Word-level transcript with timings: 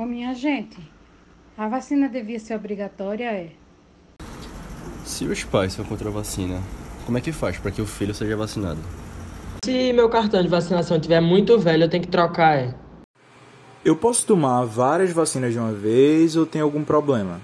Ô 0.00 0.06
minha 0.06 0.32
gente, 0.32 0.78
a 1.58 1.68
vacina 1.68 2.08
devia 2.08 2.40
ser 2.40 2.54
obrigatória, 2.54 3.30
é? 3.32 3.50
Se 5.04 5.26
os 5.26 5.44
pais 5.44 5.74
são 5.74 5.84
contra 5.84 6.08
a 6.08 6.10
vacina, 6.10 6.58
como 7.04 7.18
é 7.18 7.20
que 7.20 7.30
faz 7.32 7.58
para 7.58 7.70
que 7.70 7.82
o 7.82 7.86
filho 7.86 8.14
seja 8.14 8.34
vacinado? 8.34 8.80
Se 9.62 9.92
meu 9.92 10.08
cartão 10.08 10.40
de 10.40 10.48
vacinação 10.48 10.96
estiver 10.96 11.20
muito 11.20 11.58
velho, 11.58 11.84
eu 11.84 11.90
tenho 11.90 12.02
que 12.02 12.08
trocar, 12.08 12.56
é. 12.56 12.74
Eu 13.84 13.94
posso 13.94 14.26
tomar 14.26 14.64
várias 14.64 15.12
vacinas 15.12 15.52
de 15.52 15.58
uma 15.58 15.74
vez 15.74 16.34
ou 16.34 16.46
tem 16.46 16.62
algum 16.62 16.82
problema? 16.82 17.38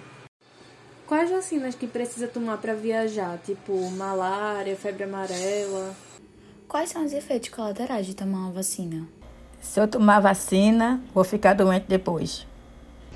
Quais 1.07 1.31
vacinas 1.31 1.75
que 1.75 1.87
precisa 1.87 2.27
tomar 2.27 2.57
para 2.57 2.73
viajar? 2.73 3.37
Tipo 3.45 3.91
malária, 3.91 4.75
febre 4.77 5.05
amarela? 5.05 5.95
Quais 6.67 6.89
são 6.89 7.05
os 7.05 7.13
efeitos 7.13 7.51
colaterais 7.51 8.07
de 8.07 8.17
tomar 8.17 8.39
uma 8.39 8.53
vacina? 8.53 9.07
Se 9.67 9.81
eu 9.81 9.87
tomar 9.87 10.21
vacina, 10.21 11.01
vou 11.13 11.23
ficar 11.23 11.53
doente 11.53 11.85
depois. 11.87 12.47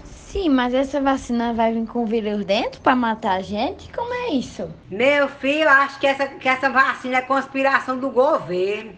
Sim, 0.05 0.51
mas 0.51 0.75
essa 0.75 1.01
vacina 1.01 1.55
vai 1.55 1.73
vir 1.73 1.87
com 1.87 2.05
vírus 2.05 2.45
dentro 2.45 2.81
para 2.83 2.95
matar 2.95 3.37
a 3.37 3.41
gente? 3.41 3.91
Como 3.93 4.13
é 4.13 4.29
isso? 4.33 4.69
Meu 4.91 5.27
filho, 5.27 5.69
acho 5.69 5.99
que 5.99 6.07
essa, 6.07 6.27
que 6.27 6.49
essa 6.49 6.69
vacina 6.69 7.17
é 7.17 7.23
conspiração 7.23 7.99
do 7.99 8.11
governo. 8.11 8.93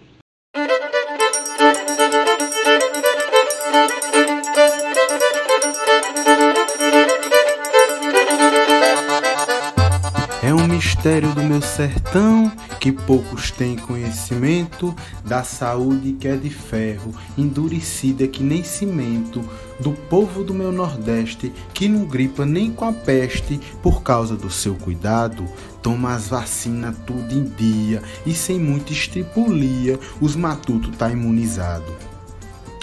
Mistério 11.03 11.35
do 11.35 11.43
meu 11.43 11.61
sertão 11.61 12.53
que 12.79 12.93
poucos 12.93 13.51
têm 13.51 13.75
conhecimento 13.75 14.95
da 15.25 15.43
saúde 15.43 16.13
que 16.13 16.29
é 16.29 16.37
de 16.37 16.49
ferro, 16.49 17.13
endurecida 17.37 18.29
que 18.29 18.41
nem 18.41 18.63
cimento, 18.63 19.43
do 19.81 19.91
povo 19.91 20.45
do 20.45 20.55
meu 20.55 20.71
Nordeste 20.71 21.53
que 21.75 21.89
não 21.89 22.05
gripa 22.05 22.47
nem 22.47 22.71
com 22.71 22.85
a 22.85 22.93
peste 22.93 23.59
por 23.83 24.05
causa 24.05 24.37
do 24.37 24.49
seu 24.49 24.77
cuidado. 24.77 25.45
Toma 25.83 26.15
as 26.15 26.29
vacinas 26.29 26.95
tudo 27.05 27.35
em 27.35 27.47
dia 27.47 28.01
e 28.25 28.33
sem 28.33 28.61
muita 28.61 28.93
estripulia, 28.93 29.99
os 30.21 30.37
matutos 30.37 30.97
tá 30.97 31.11
imunizado. 31.11 32.12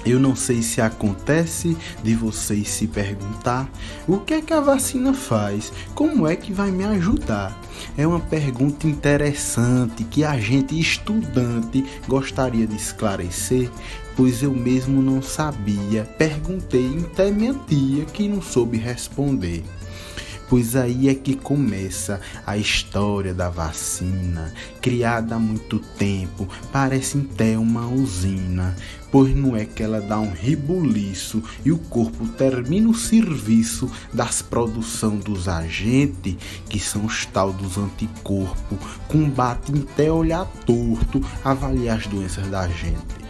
Eu 0.06 0.20
não 0.20 0.36
sei 0.36 0.62
se 0.62 0.80
acontece 0.82 1.76
de 2.04 2.16
vocês 2.16 2.70
se 2.70 2.88
perguntar 2.88 3.70
o 4.08 4.18
que 4.18 4.36
é 4.36 4.42
que 4.42 4.54
a 4.54 4.62
vacina 4.62 5.14
faz, 5.14 5.74
como 5.94 6.28
é 6.28 6.36
que 6.36 6.54
vai 6.54 6.72
me 6.72 6.86
ajudar. 6.86 7.60
É 7.98 8.08
uma 8.08 8.20
pergunta 8.20 8.88
interessante 8.88 10.04
que 10.04 10.24
a 10.24 10.38
gente 10.40 10.80
estudante 10.80 11.86
gostaria 12.08 12.66
de 12.66 12.76
esclarecer, 12.76 13.70
pois 14.16 14.42
eu 14.42 14.54
mesmo 14.54 15.02
não 15.02 15.22
sabia. 15.22 16.04
Perguntei 16.18 16.98
até 17.00 17.30
minha 17.30 17.54
tia 17.68 18.06
que 18.06 18.28
não 18.28 18.42
soube 18.42 18.78
responder 18.78 19.64
pois 20.50 20.76
aí 20.76 21.08
é 21.08 21.14
que 21.14 21.36
começa 21.36 22.20
a 22.46 22.58
história 22.58 23.34
da 23.34 23.50
vacina, 23.50 24.52
criada 24.82 25.36
há 25.36 25.40
muito 25.40 25.80
tempo, 25.80 26.50
parece 26.72 27.20
até 27.20 27.58
uma 27.58 27.88
usina, 27.88 28.76
pois 29.12 29.36
não 29.36 29.56
é 29.56 29.64
que 29.64 29.84
ela 29.84 30.02
dá 30.02 30.20
um 30.20 30.32
ribuliço 30.32 31.44
e 31.64 31.72
o 31.72 31.78
corpo 31.78 32.28
termina 32.30 32.90
o 32.90 32.96
serviço 32.96 33.90
das 34.12 34.42
produção 34.42 35.18
dos 35.18 35.48
agentes, 35.48 36.36
que 36.68 36.80
são 36.80 37.06
os 37.06 37.26
tal 37.28 37.54
dos 37.54 37.78
anticorpos, 37.78 38.80
combate 39.08 39.72
até 39.92 40.12
olhar 40.12 40.46
torto, 40.66 41.24
avaliar 41.44 41.98
as 41.98 42.08
doenças 42.08 42.48
da 42.48 42.68
gente. 42.68 43.29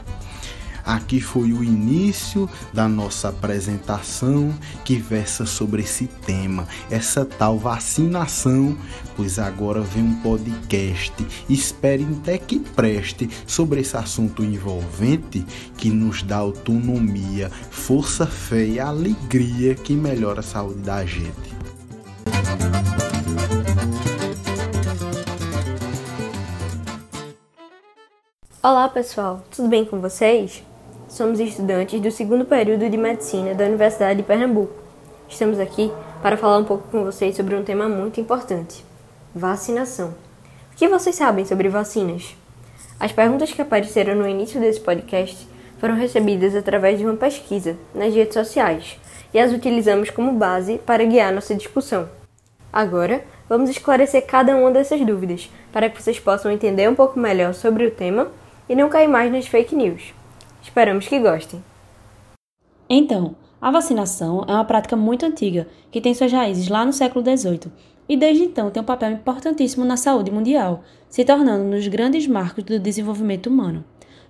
Aqui 0.89 1.21
foi 1.21 1.53
o 1.53 1.63
início 1.63 2.49
da 2.73 2.87
nossa 2.87 3.29
apresentação 3.29 4.51
que 4.83 4.95
versa 4.95 5.45
sobre 5.45 5.83
esse 5.83 6.07
tema, 6.07 6.67
essa 6.89 7.23
tal 7.23 7.59
vacinação, 7.59 8.75
pois 9.15 9.37
agora 9.37 9.81
vem 9.81 10.01
um 10.01 10.15
podcast. 10.15 11.13
Espere 11.47 12.07
até 12.19 12.39
que 12.39 12.57
preste 12.57 13.29
sobre 13.45 13.81
esse 13.81 13.95
assunto 13.95 14.43
envolvente 14.43 15.45
que 15.77 15.91
nos 15.91 16.23
dá 16.23 16.37
autonomia, 16.37 17.51
força, 17.69 18.25
fé 18.25 18.65
e 18.65 18.79
alegria 18.79 19.75
que 19.75 19.93
melhora 19.93 20.39
a 20.39 20.43
saúde 20.43 20.79
da 20.79 21.05
gente. 21.05 21.53
Olá 28.63 28.89
pessoal, 28.89 29.45
tudo 29.51 29.69
bem 29.69 29.85
com 29.85 30.01
vocês? 30.01 30.67
Somos 31.09 31.39
estudantes 31.39 31.99
do 31.99 32.11
segundo 32.11 32.45
período 32.45 32.87
de 32.87 32.95
Medicina 32.95 33.55
da 33.55 33.65
Universidade 33.65 34.17
de 34.17 34.27
Pernambuco. 34.27 34.75
Estamos 35.27 35.59
aqui 35.59 35.91
para 36.21 36.37
falar 36.37 36.59
um 36.59 36.63
pouco 36.63 36.87
com 36.89 37.03
vocês 37.03 37.35
sobre 37.35 37.55
um 37.55 37.63
tema 37.63 37.89
muito 37.89 38.21
importante: 38.21 38.85
vacinação. 39.33 40.13
O 40.71 40.75
que 40.75 40.87
vocês 40.87 41.15
sabem 41.15 41.45
sobre 41.45 41.67
vacinas? 41.67 42.35
As 42.99 43.11
perguntas 43.11 43.51
que 43.51 43.59
apareceram 43.59 44.13
no 44.13 44.29
início 44.29 44.61
desse 44.61 44.79
podcast 44.79 45.47
foram 45.79 45.95
recebidas 45.95 46.55
através 46.55 46.99
de 46.99 47.05
uma 47.05 47.15
pesquisa 47.15 47.75
nas 47.95 48.13
redes 48.13 48.35
sociais 48.35 48.95
e 49.33 49.39
as 49.39 49.51
utilizamos 49.51 50.11
como 50.11 50.33
base 50.33 50.77
para 50.85 51.03
guiar 51.03 51.33
nossa 51.33 51.55
discussão. 51.55 52.07
Agora, 52.71 53.23
vamos 53.49 53.71
esclarecer 53.71 54.27
cada 54.27 54.55
uma 54.55 54.69
dessas 54.69 55.03
dúvidas 55.03 55.49
para 55.73 55.89
que 55.89 55.99
vocês 55.99 56.19
possam 56.19 56.51
entender 56.51 56.87
um 56.87 56.93
pouco 56.93 57.19
melhor 57.19 57.55
sobre 57.55 57.83
o 57.83 57.91
tema 57.91 58.27
e 58.69 58.75
não 58.75 58.89
cair 58.89 59.07
mais 59.07 59.31
nas 59.31 59.47
fake 59.47 59.75
news. 59.75 60.18
Esperamos 60.61 61.07
que 61.07 61.19
gostem. 61.19 61.63
Então, 62.89 63.35
a 63.61 63.71
vacinação 63.71 64.45
é 64.47 64.53
uma 64.53 64.65
prática 64.65 64.95
muito 64.95 65.25
antiga 65.25 65.67
que 65.91 66.01
tem 66.01 66.13
suas 66.13 66.31
raízes 66.31 66.69
lá 66.69 66.85
no 66.85 66.93
século 66.93 67.23
XVIII 67.23 67.71
e 68.09 68.17
desde 68.17 68.43
então 68.43 68.71
tem 68.71 68.81
um 68.81 68.85
papel 68.85 69.11
importantíssimo 69.11 69.85
na 69.85 69.95
saúde 69.95 70.31
mundial, 70.31 70.83
se 71.07 71.23
tornando 71.23 71.65
um 71.65 71.69
dos 71.69 71.87
grandes 71.87 72.25
marcos 72.25 72.63
do 72.63 72.79
desenvolvimento 72.79 73.47
humano. 73.47 73.83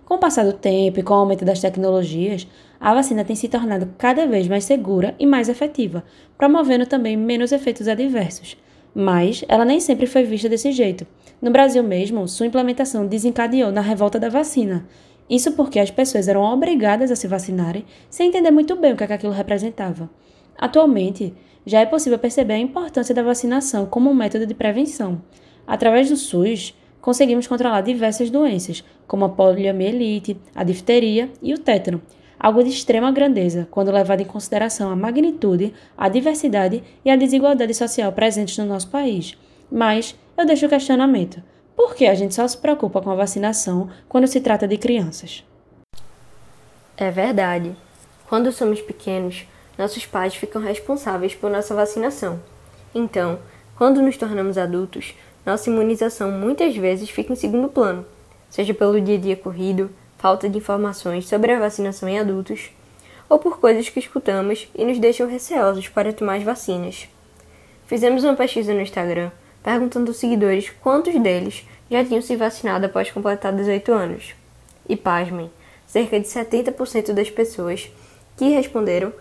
Com 0.04 0.16
o 0.16 0.18
passar 0.18 0.44
do 0.44 0.54
tempo 0.54 1.00
e 1.00 1.04
com 1.04 1.14
o 1.14 1.18
aumento 1.18 1.46
das 1.46 1.62
tecnologias, 1.62 2.48
a 2.80 2.94
vacina 2.94 3.24
tem 3.24 3.36
se 3.36 3.48
tornado 3.48 3.94
cada 3.98 4.26
vez 4.26 4.48
mais 4.48 4.66
segura 4.66 5.16
e 5.18 5.26
mais 5.26 5.48
efetiva, 5.48 6.04
promovendo 6.38 6.86
também 6.86 7.16
menos 7.16 7.52
efeitos 7.52 7.88
adversos. 7.88 8.58
Mas 8.94 9.46
ela 9.48 9.64
nem 9.64 9.80
sempre 9.80 10.08
foi 10.08 10.24
vista 10.24 10.50
desse 10.50 10.72
jeito. 10.72 11.06
No 11.42 11.52
Brasil 11.52 11.84
mesmo, 11.84 12.28
sua 12.28 12.48
implementação 12.48 13.06
desencadeou 13.06 13.72
na 13.72 13.82
revolta 13.82 14.20
da 14.20 14.30
vacina, 14.30 14.86
isso 15.30 15.52
porque 15.52 15.80
as 15.80 15.92
pessoas 15.92 16.28
eram 16.28 16.42
obrigadas 16.42 17.12
a 17.12 17.16
se 17.16 17.28
vacinarem 17.28 17.86
sem 18.10 18.30
entender 18.30 18.52
muito 18.52 18.76
bem 18.76 18.94
o 18.94 18.98
que, 18.98 19.04
é 19.04 19.08
que 19.08 19.14
aquilo 19.14 19.32
representava. 19.32 20.10
Atualmente, 20.58 21.34
já 21.66 21.82
é 21.82 21.86
possível 21.86 22.18
perceber 22.18 22.54
a 22.54 22.60
importância 22.60 23.14
da 23.14 23.22
vacinação 23.22 23.86
como 23.86 24.10
um 24.10 24.14
método 24.14 24.48
de 24.48 24.56
prevenção. 24.56 25.22
Através 25.68 26.10
do 26.10 26.18
SUS, 26.18 26.74
conseguimos 27.00 27.48
controlar 27.48 27.82
diversas 27.82 28.30
doenças, 28.30 28.84
como 29.08 29.26
a 29.26 29.30
poliomielite, 29.30 30.36
a 30.56 30.64
difteria 30.64 31.30
e 31.42 31.54
o 31.54 31.60
tétano, 31.60 32.02
algo 32.40 32.64
de 32.64 32.70
extrema 32.70 33.12
grandeza 33.12 33.68
quando 33.70 33.92
levado 33.92 34.22
em 34.22 34.26
consideração 34.26 34.90
a 34.90 34.96
magnitude, 34.96 35.74
a 35.98 36.10
diversidade 36.10 36.84
e 37.06 37.12
a 37.12 37.16
desigualdade 37.16 37.74
social 37.74 38.12
presentes 38.12 38.58
no 38.58 38.66
nosso 38.66 38.90
país. 38.90 39.38
Mas 39.72 40.16
eu 40.38 40.46
deixo 40.46 40.66
o 40.66 40.70
questionamento. 40.70 41.44
Por 41.80 41.96
que 41.96 42.08
a 42.08 42.14
gente 42.14 42.36
só 42.36 42.46
se 42.46 42.58
preocupa 42.58 43.02
com 43.02 43.10
a 43.10 43.16
vacinação 43.16 43.90
quando 44.10 44.28
se 44.28 44.42
trata 44.42 44.68
de 44.68 44.78
crianças? 44.78 45.46
É 46.98 47.10
verdade. 47.10 47.74
Quando 48.28 48.52
somos 48.52 48.82
pequenos, 48.82 49.48
nossos 49.78 50.06
pais 50.06 50.36
ficam 50.36 50.62
responsáveis 50.62 51.34
por 51.34 51.50
nossa 51.50 51.74
vacinação. 51.74 52.42
Então, 52.94 53.40
quando 53.78 54.02
nos 54.02 54.18
tornamos 54.18 54.58
adultos, 54.58 55.16
nossa 55.46 55.70
imunização 55.70 56.30
muitas 56.30 56.76
vezes 56.76 57.10
fica 57.10 57.32
em 57.32 57.38
segundo 57.38 57.70
plano, 57.70 58.06
seja 58.50 58.74
pelo 58.74 59.00
dia 59.00 59.16
a 59.16 59.22
dia 59.22 59.38
corrido, 59.38 59.90
falta 60.18 60.50
de 60.50 60.58
informações 60.58 61.30
sobre 61.30 61.54
a 61.54 61.60
vacinação 61.60 62.10
em 62.10 62.20
adultos, 62.20 62.72
ou 63.30 63.40
por 63.40 63.58
coisas 63.58 63.88
que 63.88 64.00
escutamos 64.00 64.68
e 64.76 64.84
nos 64.84 65.00
deixam 65.00 65.30
receosos 65.30 65.88
para 65.88 66.12
tomar 66.12 66.36
as 66.36 66.44
vacinas. 66.44 67.08
Fizemos 67.88 68.26
uma 68.26 68.36
pesquisa 68.36 68.74
no 68.74 68.82
Instagram 68.82 69.32
perguntando 69.64 70.10
aos 70.10 70.18
seguidores 70.18 70.70
quantos 70.82 71.14
deles 71.22 71.66
já 71.90 72.04
tinham 72.04 72.22
se 72.22 72.36
vacinado 72.36 72.86
após 72.86 73.12
completar 73.12 73.54
18 73.54 73.92
anos. 73.92 74.34
E 74.88 74.96
pasmem, 74.96 75.52
cerca 75.88 76.20
de 76.20 76.28
70% 76.28 77.14
das 77.14 77.30
pessoas 77.30 77.92
que 78.38 78.50
responderam 78.50 79.12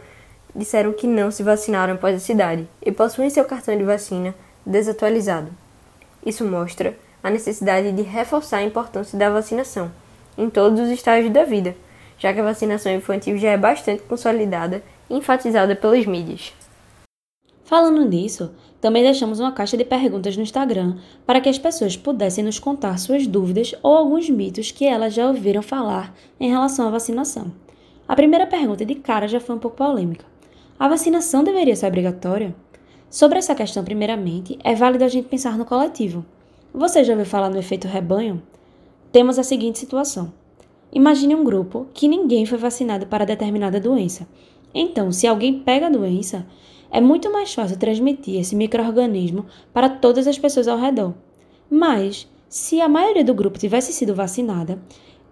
disseram 0.55 0.93
que 0.93 1.07
não 1.07 1.31
se 1.31 1.43
vacinaram 1.43 1.95
após 1.95 2.15
essa 2.15 2.33
idade 2.33 2.69
e 2.83 2.91
possuem 2.91 3.31
seu 3.31 3.45
cartão 3.45 3.77
de 3.77 3.85
vacina 3.85 4.35
desatualizado. 4.65 5.51
Isso 6.25 6.45
mostra 6.45 6.97
a 7.23 7.31
necessidade 7.31 7.93
de 7.93 8.03
reforçar 8.03 8.59
a 8.59 8.65
importância 8.65 9.19
da 9.19 9.31
vacinação 9.31 9.91
em 10.37 10.49
todos 10.49 10.81
os 10.81 10.89
estágios 10.89 11.33
da 11.33 11.45
vida, 11.45 11.77
já 12.19 12.33
que 12.33 12.41
a 12.41 12.45
vacinação 12.45 12.93
infantil 12.93 13.37
já 13.39 13.51
é 13.51 13.57
bastante 13.57 14.03
consolidada 14.03 14.83
e 15.11 15.17
enfatizada 15.17 15.75
pelas 15.75 16.07
mídias. 16.07 16.53
Falando 17.69 18.03
nisso, 18.03 18.51
também 18.81 19.03
deixamos 19.03 19.41
uma 19.41 19.53
caixa 19.53 19.77
de 19.77 19.85
perguntas 19.85 20.35
no 20.35 20.43
Instagram 20.43 20.97
para 21.27 21.39
que 21.39 21.51
as 21.51 21.59
pessoas 21.59 21.99
pudessem 21.99 22.43
nos 22.43 22.59
contar 22.59 22.99
suas 22.99 23.27
dúvidas 23.27 23.75
ou 23.83 23.95
alguns 23.95 24.31
mitos 24.31 24.71
que 24.71 24.87
elas 24.87 25.13
já 25.13 25.27
ouviram 25.27 25.61
falar 25.61 26.15
em 26.41 26.49
relação 26.49 26.89
à 26.89 26.91
vacinação. 26.91 27.53
A 28.09 28.17
primeira 28.17 28.47
pergunta 28.47 28.87
de 28.87 28.95
cara 28.95 29.29
já 29.29 29.39
foi 29.39 29.55
um 29.55 29.59
pouco 29.59 29.77
polêmica. 29.77 30.25
a 30.79 30.89
vacinação 30.89 31.45
deveria 31.45 31.77
ser 31.77 31.89
obrigatória? 31.89 32.57
Sobre 33.11 33.37
essa 33.37 33.55
questão, 33.55 33.85
primeiramente, 33.85 34.59
é 34.65 34.75
válido 34.75 35.05
a 35.05 35.09
gente 35.09 35.29
pensar 35.29 35.59
no 35.59 35.67
coletivo. 35.67 36.25
Você 36.73 37.05
já 37.05 37.13
ouviu 37.13 37.27
falar 37.27 37.51
no 37.51 37.59
efeito 37.59 37.87
rebanho? 37.87 38.43
Temos 39.13 39.39
a 39.39 39.43
seguinte 39.43 39.79
situação. 39.79 40.33
Imagine 40.91 41.35
um 41.35 41.45
grupo 41.45 41.87
que 41.93 42.09
ninguém 42.09 42.47
foi 42.47 42.57
vacinado 42.57 43.07
para 43.07 43.27
determinada 43.27 43.79
doença. 43.79 44.27
Então, 44.75 45.13
se 45.13 45.27
alguém 45.27 45.61
pega 45.61 45.89
a 45.89 45.91
doença, 45.91 46.47
é 46.91 47.01
muito 47.01 47.33
mais 47.33 47.55
fácil 47.55 47.79
transmitir 47.79 48.41
esse 48.41 48.57
microorganismo 48.57 49.47
para 49.73 49.89
todas 49.89 50.27
as 50.27 50.39
pessoas 50.39 50.69
ao 50.69 50.79
redor. 50.79 51.15
Mas, 51.71 52.27
se 52.49 52.81
a 52.81 52.89
maioria 52.89 53.25
do 53.25 53.35
grupo 53.35 53.59
tivesse 53.59 53.93
sido 53.93 54.15
vacinada, 54.15 54.79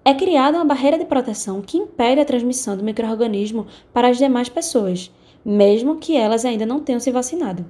é 0.04 0.14
criada 0.14 0.58
uma 0.58 0.64
barreira 0.64 0.98
de 0.98 1.04
proteção 1.04 1.60
que 1.60 1.78
impede 1.78 2.20
a 2.20 2.24
transmissão 2.24 2.76
do 2.76 2.84
microorganismo 2.84 3.66
para 3.92 4.08
as 4.08 4.18
demais 4.18 4.48
pessoas, 4.48 5.10
mesmo 5.44 5.96
que 5.96 6.16
elas 6.16 6.44
ainda 6.44 6.66
não 6.66 6.80
tenham 6.80 7.00
se 7.00 7.10
vacinado. 7.10 7.64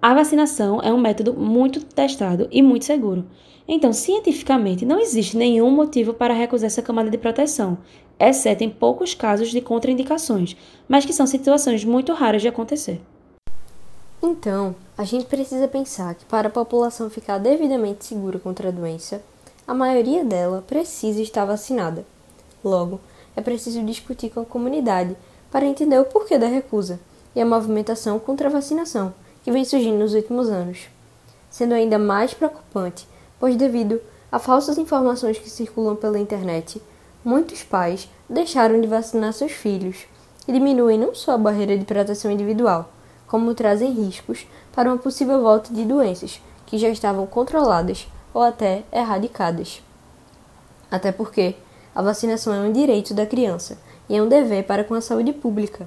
A 0.00 0.12
vacinação 0.12 0.80
é 0.82 0.92
um 0.92 1.00
método 1.00 1.32
muito 1.32 1.82
testado 1.82 2.46
e 2.50 2.60
muito 2.62 2.84
seguro. 2.84 3.24
Então, 3.66 3.92
cientificamente, 3.92 4.84
não 4.84 5.00
existe 5.00 5.36
nenhum 5.36 5.70
motivo 5.70 6.12
para 6.12 6.34
recusar 6.34 6.66
essa 6.66 6.82
camada 6.82 7.10
de 7.10 7.18
proteção, 7.18 7.78
exceto 8.20 8.62
em 8.62 8.70
poucos 8.70 9.14
casos 9.14 9.50
de 9.50 9.60
contraindicações, 9.60 10.54
mas 10.86 11.04
que 11.04 11.12
são 11.12 11.26
situações 11.26 11.84
muito 11.84 12.12
raras 12.12 12.42
de 12.42 12.48
acontecer. 12.48 13.00
Então, 14.22 14.76
a 14.96 15.04
gente 15.04 15.26
precisa 15.26 15.66
pensar 15.66 16.14
que 16.14 16.24
para 16.26 16.48
a 16.48 16.50
população 16.50 17.10
ficar 17.10 17.38
devidamente 17.38 18.04
segura 18.04 18.38
contra 18.38 18.68
a 18.68 18.72
doença, 18.72 19.22
a 19.66 19.74
maioria 19.74 20.24
dela 20.24 20.62
precisa 20.66 21.22
estar 21.22 21.44
vacinada. 21.44 22.04
Logo, 22.62 23.00
é 23.34 23.40
preciso 23.40 23.82
discutir 23.82 24.30
com 24.30 24.40
a 24.40 24.44
comunidade 24.44 25.16
para 25.50 25.66
entender 25.66 25.98
o 25.98 26.04
porquê 26.04 26.38
da 26.38 26.46
recusa 26.46 27.00
e 27.34 27.40
a 27.40 27.46
movimentação 27.46 28.18
contra 28.18 28.48
a 28.48 28.52
vacinação 28.52 29.12
que 29.46 29.52
vem 29.52 29.64
surgindo 29.64 29.98
nos 29.98 30.12
últimos 30.12 30.48
anos. 30.48 30.88
Sendo 31.48 31.72
ainda 31.72 32.00
mais 32.00 32.34
preocupante, 32.34 33.06
pois 33.38 33.54
devido 33.54 34.00
a 34.30 34.40
falsas 34.40 34.76
informações 34.76 35.38
que 35.38 35.48
circulam 35.48 35.94
pela 35.94 36.18
internet, 36.18 36.82
muitos 37.24 37.62
pais 37.62 38.08
deixaram 38.28 38.80
de 38.80 38.88
vacinar 38.88 39.32
seus 39.32 39.52
filhos 39.52 39.98
e 40.48 40.52
diminuem 40.52 40.98
não 40.98 41.14
só 41.14 41.30
a 41.30 41.38
barreira 41.38 41.78
de 41.78 41.84
proteção 41.84 42.28
individual, 42.28 42.90
como 43.28 43.54
trazem 43.54 43.92
riscos 43.92 44.48
para 44.72 44.90
uma 44.90 44.98
possível 44.98 45.40
volta 45.40 45.72
de 45.72 45.84
doenças 45.84 46.40
que 46.66 46.76
já 46.76 46.88
estavam 46.88 47.24
controladas 47.24 48.08
ou 48.34 48.42
até 48.42 48.82
erradicadas. 48.92 49.80
Até 50.90 51.12
porque 51.12 51.54
a 51.94 52.02
vacinação 52.02 52.52
é 52.52 52.58
um 52.62 52.72
direito 52.72 53.14
da 53.14 53.24
criança 53.24 53.78
e 54.08 54.16
é 54.16 54.20
um 54.20 54.28
dever 54.28 54.64
para 54.64 54.82
com 54.82 54.94
a 54.94 55.00
saúde 55.00 55.32
pública. 55.32 55.86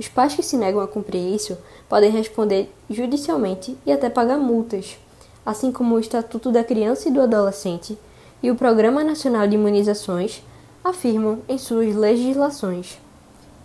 Os 0.00 0.08
pais 0.08 0.34
que 0.34 0.42
se 0.42 0.56
negam 0.56 0.80
a 0.80 0.88
cumprir 0.88 1.34
isso 1.34 1.58
podem 1.86 2.10
responder 2.10 2.74
judicialmente 2.88 3.76
e 3.84 3.92
até 3.92 4.08
pagar 4.08 4.38
multas, 4.38 4.96
assim 5.44 5.70
como 5.70 5.94
o 5.94 6.00
Estatuto 6.00 6.50
da 6.50 6.64
Criança 6.64 7.10
e 7.10 7.12
do 7.12 7.20
Adolescente 7.20 7.98
e 8.42 8.50
o 8.50 8.56
Programa 8.56 9.04
Nacional 9.04 9.46
de 9.46 9.56
Imunizações 9.56 10.42
afirmam 10.82 11.40
em 11.46 11.58
suas 11.58 11.94
legislações. 11.94 12.98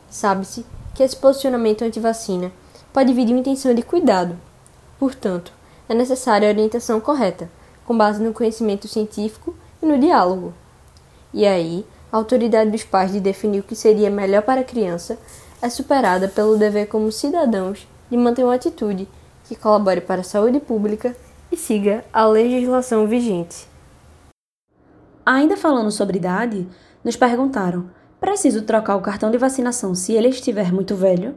Sabe-se 0.09 0.65
que 0.93 1.03
esse 1.03 1.15
posicionamento 1.15 1.83
anti-vacina 1.83 2.51
pode 2.91 3.13
vir 3.13 3.23
de 3.23 3.31
uma 3.31 3.39
intenção 3.39 3.73
de 3.73 3.81
cuidado. 3.81 4.37
Portanto, 4.99 5.53
é 5.87 5.95
necessária 5.95 6.49
a 6.49 6.51
orientação 6.51 6.99
correta, 6.99 7.49
com 7.85 7.97
base 7.97 8.21
no 8.21 8.33
conhecimento 8.33 8.89
científico 8.89 9.55
e 9.81 9.85
no 9.85 9.97
diálogo. 9.97 10.53
E 11.33 11.45
aí, 11.45 11.85
a 12.11 12.17
autoridade 12.17 12.71
dos 12.71 12.83
pais 12.83 13.13
de 13.13 13.21
definir 13.21 13.61
o 13.61 13.63
que 13.63 13.73
seria 13.73 14.09
melhor 14.09 14.41
para 14.41 14.59
a 14.59 14.65
criança 14.65 15.17
é 15.65 15.69
superada 15.69 16.27
pelo 16.27 16.57
dever 16.57 16.87
como 16.87 17.11
cidadãos 17.11 17.87
de 18.07 18.15
manter 18.15 18.43
uma 18.43 18.53
atitude 18.53 19.07
que 19.45 19.55
colabore 19.55 19.99
para 19.99 20.21
a 20.21 20.23
saúde 20.23 20.59
pública 20.59 21.15
e 21.51 21.57
siga 21.57 22.05
a 22.13 22.23
legislação 22.27 23.07
vigente. 23.07 23.67
Ainda 25.25 25.57
falando 25.57 25.89
sobre 25.89 26.17
idade, 26.17 26.67
nos 27.03 27.15
perguntaram: 27.15 27.89
preciso 28.19 28.61
trocar 28.61 28.95
o 28.95 29.01
cartão 29.01 29.31
de 29.31 29.39
vacinação 29.39 29.95
se 29.95 30.13
ele 30.13 30.27
estiver 30.27 30.71
muito 30.71 30.95
velho? 30.95 31.33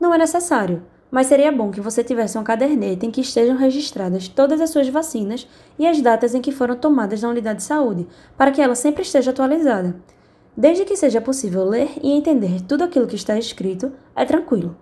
Não 0.00 0.14
é 0.14 0.16
necessário, 0.16 0.82
mas 1.10 1.26
seria 1.26 1.52
bom 1.52 1.70
que 1.70 1.82
você 1.82 2.02
tivesse 2.02 2.38
uma 2.38 2.44
caderneta 2.44 3.04
em 3.04 3.10
que 3.10 3.20
estejam 3.20 3.58
registradas 3.58 4.26
todas 4.26 4.58
as 4.62 4.70
suas 4.70 4.88
vacinas 4.88 5.46
e 5.78 5.86
as 5.86 6.00
datas 6.00 6.34
em 6.34 6.40
que 6.40 6.50
foram 6.50 6.76
tomadas 6.76 7.20
na 7.20 7.28
unidade 7.28 7.58
de 7.58 7.64
saúde, 7.64 8.08
para 8.38 8.52
que 8.52 8.62
ela 8.62 8.74
sempre 8.74 9.02
esteja 9.02 9.32
atualizada. 9.32 9.96
Desde 10.56 10.84
que 10.84 10.96
seja 10.96 11.20
possível 11.20 11.64
ler 11.64 11.90
e 12.02 12.10
entender 12.10 12.60
tudo 12.62 12.84
aquilo 12.84 13.06
que 13.06 13.16
está 13.16 13.38
escrito, 13.38 13.92
é 14.14 14.24
tranquilo. 14.24 14.76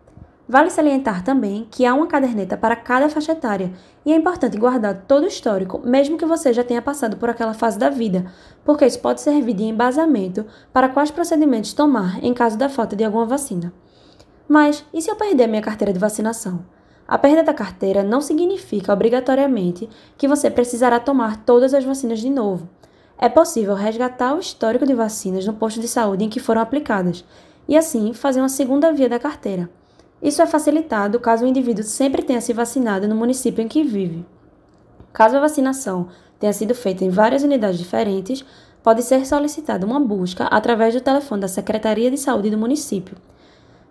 Vale 0.49 0.71
salientar 0.71 1.23
também 1.23 1.69
que 1.71 1.85
há 1.85 1.93
uma 1.93 2.07
caderneta 2.07 2.57
para 2.57 2.75
cada 2.75 3.11
faixa 3.11 3.33
etária 3.33 3.71
e 4.05 4.11
é 4.11 4.17
importante 4.17 4.57
guardar 4.57 5.05
todo 5.07 5.25
o 5.25 5.29
histórico, 5.29 5.79
mesmo 5.85 6.17
que 6.17 6.25
você 6.25 6.55
já 6.55 6.65
tenha 6.65 6.81
passado 6.81 7.19
por 7.19 7.29
aquela 7.29 7.53
fase 7.53 7.79
da 7.79 7.91
vida, 7.91 8.33
porque 8.65 8.87
isso 8.87 8.99
pode 8.99 9.21
servir 9.21 9.53
de 9.53 9.65
embasamento 9.65 10.47
para 10.73 10.89
quais 10.89 11.11
procedimentos 11.11 11.75
tomar 11.75 12.25
em 12.25 12.33
caso 12.33 12.57
da 12.57 12.71
falta 12.71 12.97
de 12.97 13.05
alguma 13.05 13.27
vacina. 13.27 13.75
Mas 14.49 14.83
e 14.95 15.03
se 15.03 15.11
eu 15.11 15.17
perder 15.17 15.45
a 15.45 15.49
minha 15.49 15.61
carteira 15.61 15.93
de 15.93 15.99
vacinação? 15.99 16.65
A 17.07 17.19
perda 17.19 17.43
da 17.43 17.53
carteira 17.53 18.03
não 18.03 18.23
significa 18.23 18.93
obrigatoriamente 18.93 19.87
que 20.17 20.27
você 20.27 20.51
precisará 20.51 20.99
tomar 20.99 21.45
todas 21.45 21.75
as 21.75 21.85
vacinas 21.85 22.21
de 22.21 22.31
novo. 22.31 22.71
É 23.21 23.29
possível 23.29 23.75
resgatar 23.75 24.35
o 24.35 24.39
histórico 24.39 24.87
de 24.87 24.95
vacinas 24.95 25.45
no 25.45 25.53
posto 25.53 25.81
de 25.81 25.89
saúde 25.89 26.25
em 26.25 26.29
que 26.29 26.39
foram 26.39 26.61
aplicadas 26.61 27.25
e 27.67 27.77
assim 27.77 28.13
fazer 28.13 28.39
uma 28.39 28.49
segunda 28.49 28.93
via 28.93 29.09
da 29.09 29.19
carteira. 29.19 29.69
Isso 30.23 30.41
é 30.41 30.47
facilitado 30.47 31.19
caso 31.19 31.45
o 31.45 31.49
indivíduo 31.49 31.83
sempre 31.83 32.23
tenha 32.23 32.41
se 32.41 32.53
vacinado 32.53 33.09
no 33.09 33.17
município 33.17 33.61
em 33.61 33.67
que 33.67 33.83
vive. 33.83 34.25
Caso 35.13 35.37
a 35.37 35.41
vacinação 35.41 36.09
tenha 36.39 36.53
sido 36.53 36.77
feita 36.77 37.05
em 37.05 37.11
várias 37.11 37.43
unidades 37.43 37.79
diferentes, 37.79 38.45
pode 38.85 39.03
ser 39.03 39.27
solicitada 39.27 39.85
uma 39.85 39.99
busca 39.99 40.45
através 40.45 40.95
do 40.95 41.01
telefone 41.01 41.41
da 41.41 41.49
Secretaria 41.49 42.13
de 42.13 42.17
Saúde 42.17 42.51
do 42.51 42.59
município. 42.59 43.17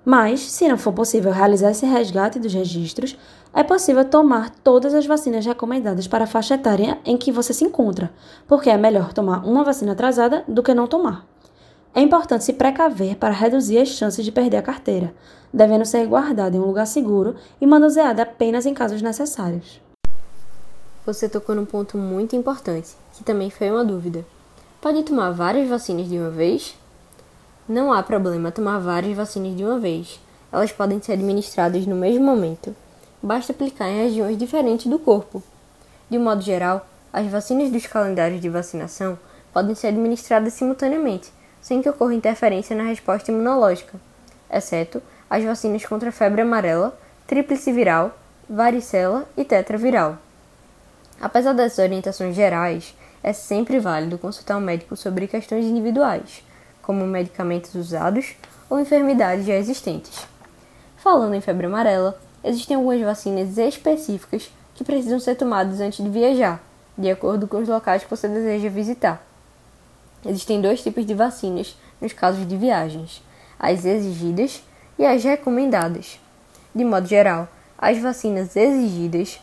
Mas, 0.06 0.39
se 0.39 0.69
não 0.69 0.77
for 0.77 0.94
possível 0.94 1.33
realizar 1.33 1.71
esse 1.71 1.85
resgate 1.85 2.39
dos 2.39 2.53
registros, 2.53 3.18
é 3.57 3.63
possível 3.63 4.06
tomar 4.06 4.51
todas 4.51 4.94
as 4.94 5.07
vacinas 5.07 5.44
recomendadas 5.44 6.07
para 6.07 6.25
a 6.25 6.27
faixa 6.27 6.54
etária 6.54 7.00
em 7.04 7.18
que 7.18 7.31
você 7.31 7.51
se 7.51 7.65
encontra, 7.65 8.12
porque 8.48 8.69
é 8.69 8.77
melhor 8.77 9.13
tomar 9.13 9.44
uma 9.44 9.63
vacina 9.63 9.94
atrasada 9.94 10.44
do 10.48 10.62
que 10.62 10.75
não 10.75 10.86
tomar. 10.86 11.25
É 11.95 12.00
importante 12.00 12.44
se 12.44 12.54
precaver 12.54 13.15
para 13.15 13.33
reduzir 13.33 13.80
as 13.80 13.88
chances 13.88 14.24
de 14.24 14.31
perder 14.31 14.57
a 14.57 14.62
carteira, 14.62 15.12
devendo 15.51 15.86
ser 15.86 16.06
guardada 16.06 16.56
em 16.56 16.59
um 16.59 16.68
lugar 16.68 16.86
seguro 16.86 17.36
e 17.59 17.66
manuseada 17.66 18.21
apenas 18.21 18.68
em 18.68 18.76
casos 18.76 19.02
necessários. 19.02 19.81
Você 21.04 21.28
tocou 21.28 21.56
num 21.56 21.66
ponto 21.66 21.97
muito 21.97 22.35
importante, 22.35 22.95
que 23.16 23.23
também 23.23 23.49
foi 23.49 23.71
uma 23.71 23.83
dúvida. 23.83 24.23
Pode 24.80 25.02
tomar 25.02 25.31
várias 25.31 25.68
vacinas 25.68 26.07
de 26.07 26.16
uma 26.16 26.30
vez? 26.30 26.76
Não 27.68 27.92
há 27.92 28.04
problema 28.04 28.52
tomar 28.52 28.78
várias 28.78 29.18
vacinas 29.18 29.57
de 29.57 29.64
uma 29.64 29.80
vez. 29.80 30.19
Elas 30.52 30.71
podem 30.71 31.02
ser 31.02 31.14
administradas 31.14 31.87
no 31.87 31.95
mesmo 31.95 32.23
momento. 32.23 32.76
Basta 33.21 33.52
aplicar 33.52 33.88
em 33.88 34.04
regiões 34.04 34.38
diferentes 34.38 34.88
do 34.88 35.00
corpo. 35.00 35.42
De 36.09 36.18
modo 36.18 36.42
geral, 36.42 36.88
as 37.12 37.26
vacinas 37.28 37.71
dos 37.71 37.88
calendários 37.88 38.40
de 38.40 38.50
vacinação 38.50 39.18
podem 39.52 39.74
ser 39.76 39.88
administradas 39.88 40.54
simultaneamente, 40.54 41.31
sem 41.62 41.81
que 41.81 41.90
ocorra 41.90 42.14
interferência 42.14 42.76
na 42.76 42.83
resposta 42.83 43.31
imunológica, 43.31 44.00
exceto 44.52 45.02
as 45.30 45.44
vacinas 45.44 45.86
contra 45.86 46.12
febre 46.12 46.42
amarela, 46.42 46.97
tríplice 47.26 47.71
viral, 47.71 48.18
varicela 48.50 49.28
e 49.36 49.44
tetraviral. 49.44 50.18
Apesar 51.19 51.54
dessas 51.54 51.80
orientações 51.80 52.36
gerais, 52.36 52.95
é 53.24 53.33
sempre 53.33 53.80
válido 53.80 54.18
consultar 54.18 54.57
um 54.57 54.62
médico 54.62 54.95
sobre 54.95 55.28
questões 55.28 55.66
individuais 55.66 56.44
como 56.88 57.06
medicamentos 57.06 57.76
usados 57.76 58.36
ou 58.69 58.80
enfermidades 58.80 59.45
já 59.45 59.56
existentes. 59.56 60.26
Falando 60.95 61.33
em 61.33 61.42
febre 61.42 61.66
amarela, 61.66 62.18
existem 62.47 62.77
algumas 62.77 63.01
vacinas 63.01 63.57
específicas 63.57 64.49
que 64.75 64.83
precisam 64.83 65.19
ser 65.19 65.35
tomadas 65.35 65.80
antes 65.80 66.04
de 66.04 66.09
viajar, 66.09 66.63
de 66.97 67.09
acordo 67.09 67.47
com 67.47 67.57
os 67.57 67.68
locais 67.68 68.04
que 68.04 68.09
você 68.09 68.27
deseja 68.27 68.69
visitar. 68.69 69.25
Existem 70.25 70.61
dois 70.61 70.81
tipos 70.81 71.06
de 71.06 71.13
vacinas 71.13 71.77
nos 72.01 72.13
casos 72.13 72.47
de 72.47 72.56
viagens: 72.57 73.21
as 73.59 73.85
exigidas 73.85 74.63
e 74.97 75.06
as 75.06 75.23
recomendadas. 75.23 76.19
De 76.73 76.83
modo 76.83 77.07
geral, 77.07 77.47
as 77.77 77.97
vacinas 77.97 78.56
exigidas 78.56 79.39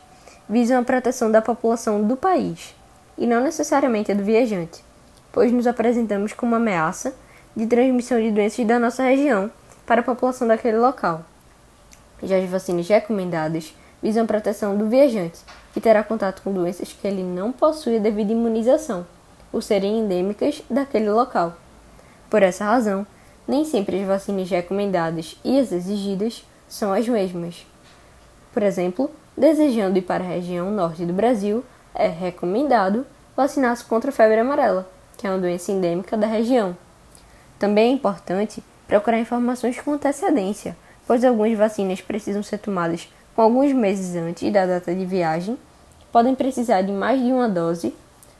visam 0.48 0.80
a 0.80 0.84
proteção 0.84 1.30
da 1.30 1.40
população 1.40 2.02
do 2.02 2.16
país 2.16 2.74
e 3.16 3.26
não 3.26 3.40
necessariamente 3.40 4.12
a 4.12 4.14
do 4.14 4.24
viajante, 4.24 4.84
pois 5.32 5.52
nos 5.52 5.66
apresentamos 5.66 6.32
como 6.32 6.52
uma 6.52 6.58
ameaça 6.58 7.14
de 7.56 7.66
transmissão 7.66 8.20
de 8.20 8.30
doenças 8.30 8.66
da 8.66 8.78
nossa 8.78 9.04
região 9.04 9.50
para 9.86 10.00
a 10.00 10.04
população 10.04 10.48
daquele 10.48 10.78
local. 10.78 11.24
Já 12.22 12.38
as 12.38 12.48
vacinas 12.48 12.88
recomendadas 12.88 13.74
visam 14.02 14.24
a 14.24 14.26
proteção 14.26 14.76
do 14.76 14.88
viajante, 14.88 15.40
que 15.72 15.80
terá 15.80 16.04
contato 16.04 16.42
com 16.42 16.52
doenças 16.52 16.92
que 16.92 17.06
ele 17.06 17.22
não 17.22 17.50
possui 17.50 17.98
devido 17.98 18.30
à 18.30 18.32
imunização, 18.32 19.06
por 19.50 19.62
serem 19.62 20.00
endêmicas 20.00 20.62
daquele 20.68 21.10
local. 21.10 21.54
Por 22.28 22.42
essa 22.42 22.64
razão, 22.64 23.06
nem 23.46 23.64
sempre 23.64 24.00
as 24.00 24.06
vacinas 24.06 24.48
recomendadas 24.48 25.38
e 25.44 25.58
as 25.58 25.72
exigidas 25.72 26.44
são 26.68 26.92
as 26.92 27.08
mesmas. 27.08 27.66
Por 28.52 28.62
exemplo, 28.62 29.10
desejando 29.36 29.98
ir 29.98 30.02
para 30.02 30.22
a 30.22 30.28
região 30.28 30.70
norte 30.70 31.04
do 31.04 31.12
Brasil, 31.12 31.64
é 31.94 32.08
recomendado 32.08 33.06
vacinar-se 33.36 33.84
contra 33.84 34.10
a 34.10 34.12
febre 34.12 34.40
amarela, 34.40 34.88
que 35.16 35.26
é 35.26 35.30
uma 35.30 35.38
doença 35.38 35.72
endêmica 35.72 36.16
da 36.16 36.26
região. 36.26 36.76
Também 37.58 37.90
é 37.90 37.94
importante 37.94 38.62
procurar 38.86 39.18
informações 39.18 39.80
com 39.80 39.92
antecedência, 39.92 40.76
pois 41.06 41.24
algumas 41.24 41.56
vacinas 41.56 42.00
precisam 42.00 42.42
ser 42.42 42.58
tomadas 42.58 43.08
com 43.34 43.42
alguns 43.42 43.72
meses 43.72 44.14
antes 44.14 44.52
da 44.52 44.64
data 44.64 44.94
de 44.94 45.04
viagem, 45.04 45.58
podem 46.12 46.34
precisar 46.34 46.82
de 46.82 46.92
mais 46.92 47.20
de 47.20 47.32
uma 47.32 47.48
dose 47.48 47.92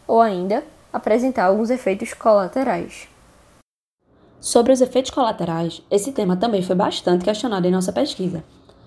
ou 0.06 0.21
ainda 0.21 0.62
apresentar 0.92 1.47
alguns 1.47 1.71
efeitos 1.71 2.14
colaterais. 2.14 3.09
Sobre 4.40 4.73
os 4.73 4.80
efeitos 4.80 5.11
colaterais, 5.11 5.83
esse 5.90 6.12
tema 6.12 6.37
também 6.37 6.62
foi 6.62 6.76
bastante 6.76 7.25
questionado 7.25 7.66
em 7.66 7.71
nossa 7.71 7.92
pesquisa. 7.92 8.44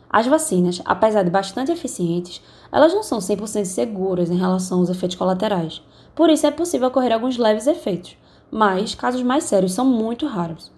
As 0.09 0.25
vacinas, 0.25 0.81
apesar 0.85 1.23
de 1.23 1.29
bastante 1.29 1.71
eficientes, 1.71 2.41
elas 2.71 2.93
não 2.93 3.03
são 3.03 3.19
100% 3.19 3.65
seguras 3.65 4.29
em 4.29 4.37
relação 4.37 4.79
aos 4.79 4.89
efeitos 4.89 5.17
colaterais. 5.17 5.81
Por 6.15 6.29
isso 6.29 6.47
é 6.47 6.51
possível 6.51 6.87
ocorrer 6.87 7.11
alguns 7.11 7.37
leves 7.37 7.67
efeitos, 7.67 8.15
mas 8.49 8.95
casos 8.95 9.21
mais 9.23 9.43
sérios 9.43 9.73
são 9.73 9.83
muito 9.83 10.25
raros. 10.25 10.71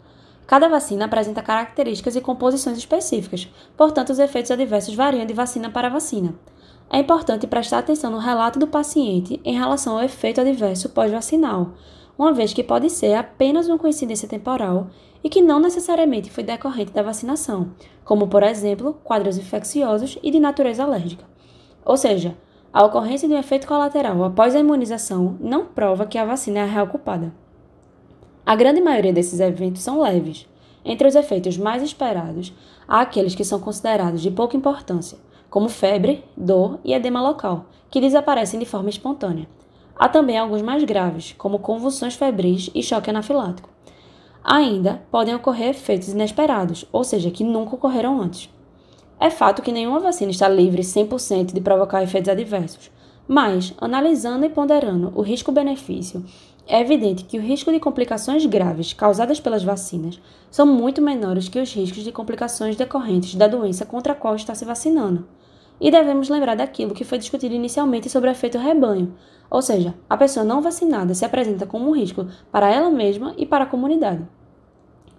Cada 0.49 0.67
vacina 0.67 1.05
apresenta 1.05 1.43
características 1.43 2.15
e 2.15 2.21
composições 2.21 2.75
específicas, 2.75 3.47
portanto, 3.77 4.09
os 4.09 4.17
efeitos 4.17 4.49
adversos 4.49 4.95
variam 4.95 5.23
de 5.23 5.31
vacina 5.31 5.69
para 5.69 5.89
vacina. 5.89 6.33
É 6.89 6.97
importante 6.97 7.45
prestar 7.45 7.77
atenção 7.77 8.09
no 8.09 8.17
relato 8.17 8.57
do 8.57 8.65
paciente 8.65 9.39
em 9.45 9.55
relação 9.55 9.95
ao 9.95 10.03
efeito 10.03 10.41
adverso 10.41 10.89
pós-vacinal, 10.89 11.73
uma 12.17 12.33
vez 12.33 12.51
que 12.51 12.63
pode 12.63 12.89
ser 12.89 13.13
apenas 13.13 13.67
uma 13.67 13.77
coincidência 13.77 14.27
temporal 14.27 14.87
e 15.23 15.29
que 15.29 15.39
não 15.39 15.59
necessariamente 15.59 16.31
foi 16.31 16.43
decorrente 16.43 16.93
da 16.93 17.03
vacinação, 17.03 17.69
como, 18.03 18.27
por 18.27 18.41
exemplo, 18.41 18.99
quadros 19.03 19.37
infecciosos 19.37 20.17
e 20.23 20.31
de 20.31 20.39
natureza 20.39 20.83
alérgica. 20.83 21.25
Ou 21.85 21.95
seja, 21.95 22.35
a 22.73 22.83
ocorrência 22.83 23.27
de 23.27 23.35
um 23.35 23.39
efeito 23.39 23.67
colateral 23.67 24.23
após 24.23 24.55
a 24.55 24.59
imunização 24.59 25.37
não 25.39 25.67
prova 25.67 26.07
que 26.07 26.17
a 26.17 26.25
vacina 26.25 26.61
é 26.61 26.63
a 26.63 26.65
real 26.65 26.87
culpada. 26.87 27.31
A 28.49 28.55
grande 28.55 28.81
maioria 28.81 29.13
desses 29.13 29.39
eventos 29.39 29.83
são 29.83 30.01
leves. 30.01 30.47
Entre 30.83 31.07
os 31.07 31.13
efeitos 31.13 31.55
mais 31.55 31.83
esperados, 31.83 32.51
há 32.87 32.99
aqueles 33.01 33.35
que 33.35 33.45
são 33.45 33.59
considerados 33.59 34.23
de 34.23 34.31
pouca 34.31 34.57
importância, 34.57 35.19
como 35.51 35.69
febre, 35.69 36.25
dor 36.35 36.79
e 36.83 36.91
edema 36.91 37.21
local, 37.21 37.67
que 37.91 38.01
desaparecem 38.01 38.59
de 38.59 38.65
forma 38.65 38.89
espontânea. 38.89 39.47
Há 39.95 40.09
também 40.09 40.35
alguns 40.35 40.63
mais 40.63 40.83
graves, 40.83 41.35
como 41.37 41.59
convulsões 41.59 42.15
febris 42.15 42.71
e 42.73 42.81
choque 42.81 43.11
anafilático. 43.11 43.69
Ainda 44.43 45.03
podem 45.11 45.35
ocorrer 45.35 45.69
efeitos 45.69 46.09
inesperados, 46.09 46.85
ou 46.91 47.03
seja, 47.03 47.29
que 47.29 47.43
nunca 47.43 47.75
ocorreram 47.75 48.19
antes. 48.19 48.49
É 49.19 49.29
fato 49.29 49.61
que 49.61 49.71
nenhuma 49.71 49.99
vacina 49.99 50.31
está 50.31 50.49
livre 50.49 50.81
100% 50.81 51.53
de 51.53 51.61
provocar 51.61 52.01
efeitos 52.01 52.29
adversos, 52.29 52.89
mas, 53.27 53.75
analisando 53.79 54.43
e 54.43 54.49
ponderando 54.49 55.11
o 55.13 55.21
risco-benefício, 55.21 56.25
é 56.69 56.79
evidente 56.79 57.23
que 57.23 57.39
o 57.39 57.41
risco 57.41 57.71
de 57.71 57.79
complicações 57.79 58.45
graves 58.45 58.93
causadas 58.93 59.39
pelas 59.39 59.63
vacinas 59.63 60.21
são 60.51 60.67
muito 60.67 61.01
menores 61.01 61.49
que 61.49 61.59
os 61.59 61.73
riscos 61.73 62.03
de 62.03 62.11
complicações 62.11 62.75
decorrentes 62.75 63.33
da 63.33 63.47
doença 63.47 63.87
contra 63.87 64.13
a 64.13 64.15
qual 64.15 64.35
está 64.35 64.53
se 64.53 64.65
vacinando. 64.65 65.27
E 65.81 65.89
devemos 65.89 66.29
lembrar 66.29 66.55
daquilo 66.55 66.93
que 66.93 67.03
foi 67.03 67.17
discutido 67.17 67.55
inicialmente 67.55 68.07
sobre 68.07 68.29
o 68.29 68.31
efeito 68.31 68.59
rebanho, 68.59 69.15
ou 69.49 69.63
seja, 69.63 69.95
a 70.07 70.15
pessoa 70.15 70.45
não 70.45 70.61
vacinada 70.61 71.15
se 71.15 71.25
apresenta 71.25 71.65
como 71.65 71.89
um 71.89 71.95
risco 71.95 72.27
para 72.51 72.69
ela 72.69 72.91
mesma 72.91 73.33
e 73.35 73.47
para 73.47 73.63
a 73.63 73.67
comunidade. 73.67 74.27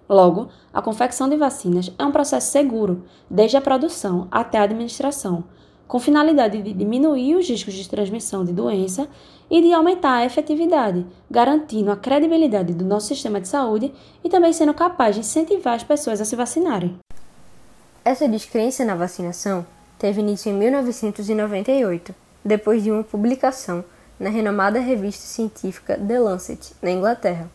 Logo, 0.07 0.47
a 0.73 0.81
confecção 0.81 1.27
de 1.27 1.35
vacinas 1.35 1.91
é 1.99 2.05
um 2.05 2.13
processo 2.13 2.49
seguro, 2.49 3.03
desde 3.29 3.57
a 3.57 3.61
produção 3.61 4.29
até 4.31 4.57
a 4.57 4.63
administração, 4.63 5.43
com 5.91 5.99
finalidade 5.99 6.61
de 6.61 6.71
diminuir 6.71 7.35
os 7.35 7.49
riscos 7.49 7.73
de 7.73 7.89
transmissão 7.89 8.45
de 8.45 8.53
doença 8.53 9.09
e 9.49 9.61
de 9.61 9.73
aumentar 9.73 10.19
a 10.19 10.25
efetividade, 10.25 11.05
garantindo 11.29 11.91
a 11.91 11.97
credibilidade 11.97 12.73
do 12.73 12.85
nosso 12.85 13.09
sistema 13.09 13.41
de 13.41 13.49
saúde 13.49 13.93
e 14.23 14.29
também 14.29 14.53
sendo 14.53 14.73
capaz 14.73 15.15
de 15.15 15.19
incentivar 15.19 15.73
as 15.73 15.83
pessoas 15.83 16.21
a 16.21 16.23
se 16.23 16.33
vacinarem. 16.33 16.97
Essa 18.05 18.25
descrença 18.25 18.85
na 18.85 18.95
vacinação 18.95 19.65
teve 19.99 20.21
início 20.21 20.49
em 20.49 20.53
1998, 20.53 22.15
depois 22.45 22.81
de 22.81 22.89
uma 22.89 23.03
publicação 23.03 23.83
na 24.17 24.29
renomada 24.29 24.79
revista 24.79 25.25
científica 25.25 25.99
The 25.99 26.19
Lancet, 26.21 26.71
na 26.81 26.91
Inglaterra, 26.91 27.51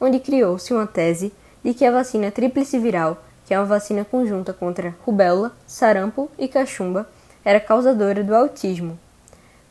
onde 0.00 0.20
criou-se 0.20 0.72
uma 0.72 0.86
tese 0.86 1.34
de 1.62 1.74
que 1.74 1.84
a 1.84 1.92
vacina 1.92 2.30
tríplice 2.30 2.78
viral, 2.78 3.22
que 3.44 3.52
é 3.52 3.58
uma 3.58 3.66
vacina 3.66 4.06
conjunta 4.06 4.54
contra 4.54 4.96
rubéola, 5.04 5.54
sarampo 5.66 6.30
e 6.38 6.48
cachumba, 6.48 7.06
era 7.44 7.60
causadora 7.60 8.24
do 8.24 8.34
autismo. 8.34 8.98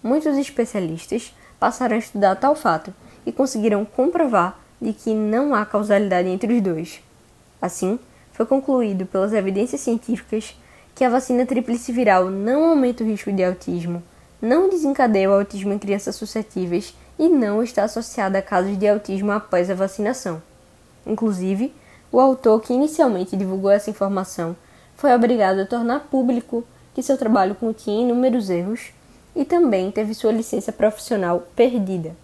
Muitos 0.02 0.38
especialistas 0.38 1.34
passaram 1.60 1.96
a 1.96 2.00
estudar 2.00 2.36
tal 2.36 2.56
fato 2.56 2.94
e 3.26 3.32
conseguiram 3.32 3.86
comprovar 3.86 4.60
de 4.82 4.94
que 4.94 5.14
não 5.14 5.56
há 5.56 5.66
causalidade 5.66 6.28
entre 6.28 6.54
os 6.54 6.62
dois. 6.62 7.02
Assim, 7.62 7.98
foi 8.34 8.46
concluído 8.46 9.06
pelas 9.06 9.32
evidências 9.32 9.82
científicas 9.82 10.56
que 10.94 11.04
a 11.04 11.10
vacina 11.10 11.46
tríplice 11.46 11.92
viral 11.92 12.30
não 12.30 12.66
aumenta 12.66 13.04
o 13.04 13.08
risco 13.08 13.32
de 13.32 13.44
autismo, 13.44 14.04
não 14.42 14.70
desencadeia 14.70 15.30
o 15.30 15.34
autismo 15.34 15.72
em 15.72 15.80
crianças 15.80 16.16
suscetíveis 16.16 16.94
e 17.18 17.30
não 17.30 17.64
está 17.64 17.84
associada 17.84 18.40
a 18.40 18.42
casos 18.42 18.78
de 18.78 18.88
autismo 18.88 19.32
após 19.32 19.70
a 19.70 19.76
vacinação. 19.76 20.42
Inclusive, 21.06 21.74
o 22.12 22.20
autor 22.20 22.62
que 22.62 22.74
inicialmente 22.74 23.38
divulgou 23.38 23.72
essa 23.72 23.90
informação 23.90 24.56
foi 24.96 25.14
obrigado 25.14 25.60
a 25.60 25.66
tornar 25.66 26.02
público 26.02 26.64
que 26.94 27.04
seu 27.04 27.18
trabalho 27.18 27.56
continha 27.56 28.04
inúmeros 28.04 28.50
erros 28.50 28.92
e 29.36 29.44
também 29.44 29.92
teve 29.92 30.14
sua 30.14 30.32
licença 30.32 30.72
profissional 30.72 31.48
perdida. 31.56 32.16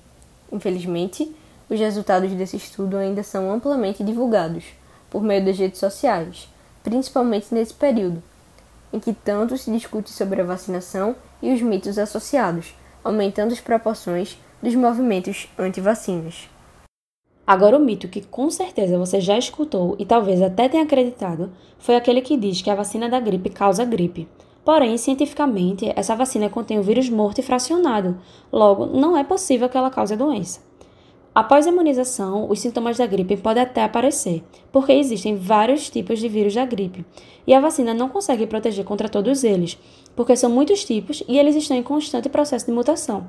Infelizmente, 0.52 1.34
os 1.70 1.80
resultados 1.80 2.32
desse 2.32 2.58
estudo 2.58 2.98
ainda 2.98 3.24
são 3.24 3.52
amplamente 3.52 4.04
divulgados 4.04 4.66
por 5.10 5.22
meio 5.24 5.44
das 5.44 5.58
redes 5.58 5.80
sociais, 5.80 6.48
principalmente 6.84 7.54
nesse 7.54 7.74
período, 7.74 8.22
em 8.92 9.00
que 9.00 9.14
tanto 9.14 9.58
se 9.58 9.72
discute 9.72 10.10
sobre 10.10 10.42
a 10.42 10.46
vacinação 10.46 11.16
e 11.42 11.54
os 11.54 11.62
mitos 11.62 11.98
associados, 11.98 12.74
aumentando 13.04 13.54
as 13.54 13.62
proporções 13.62 14.38
dos 14.62 14.76
movimentos 14.76 15.48
anti-vacinas. 15.58 16.50
Agora, 17.46 17.78
o 17.78 17.80
mito 17.80 18.08
que 18.08 18.22
com 18.22 18.50
certeza 18.52 18.98
você 18.98 19.20
já 19.20 19.38
escutou 19.38 19.96
e 19.98 20.06
talvez 20.06 20.42
até 20.42 20.70
tenha 20.70 20.84
acreditado 20.84 21.52
foi 21.80 21.96
aquele 21.96 22.22
que 22.22 22.38
diz 22.38 22.62
que 22.62 22.70
a 22.70 22.76
vacina 22.76 23.10
da 23.10 23.20
gripe 23.20 23.50
causa 23.50 23.84
gripe. 23.84 24.28
Porém, 24.64 24.98
cientificamente, 24.98 25.92
essa 25.96 26.16
vacina 26.16 26.50
contém 26.50 26.78
o 26.78 26.84
vírus 26.84 27.10
morto 27.10 27.40
e 27.40 27.44
fracionado, 27.44 28.18
logo, 28.52 28.86
não 28.86 29.18
é 29.18 29.24
possível 29.24 29.70
que 29.70 29.78
ela 29.78 29.90
cause 29.90 30.14
a 30.14 30.18
doença. 30.18 30.62
Após 31.34 31.66
a 31.66 31.70
imunização, 31.70 32.50
os 32.50 32.60
sintomas 32.60 32.98
da 32.98 33.06
gripe 33.06 33.38
podem 33.38 33.64
até 33.64 33.84
aparecer, 33.84 34.44
porque 34.72 34.92
existem 34.92 35.36
vários 35.36 35.90
tipos 35.90 36.20
de 36.20 36.28
vírus 36.28 36.56
da 36.56 36.66
gripe, 36.66 37.06
e 37.48 37.54
a 37.54 37.60
vacina 37.60 37.94
não 37.94 38.10
consegue 38.10 38.46
proteger 38.48 38.84
contra 38.84 39.08
todos 39.08 39.44
eles, 39.44 39.78
porque 40.16 40.36
são 40.36 40.50
muitos 40.50 40.84
tipos 40.84 41.24
e 41.28 41.38
eles 41.38 41.56
estão 41.56 41.78
em 41.78 41.84
constante 41.84 42.28
processo 42.28 42.66
de 42.66 42.72
mutação. 42.72 43.28